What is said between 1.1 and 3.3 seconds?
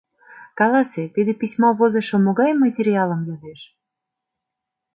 тиде письма возышо могай материалым